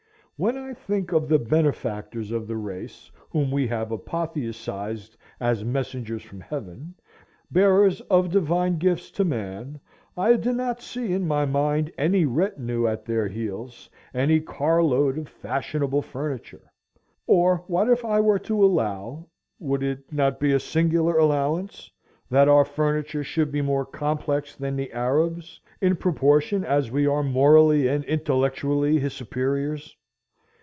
[0.43, 6.23] When I think of the benefactors of the race, whom we have apotheosized as messengers
[6.23, 6.95] from heaven,
[7.51, 9.79] bearers of divine gifts to man,
[10.17, 15.19] I do not see in my mind any retinue at their heels, any car load
[15.19, 16.71] of fashionable furniture.
[17.27, 23.23] Or what if I were to allow—would it not be a singular allowance?—that our furniture
[23.23, 28.97] should be more complex than the Arab's, in proportion as we are morally and intellectually
[28.97, 29.95] his superiors!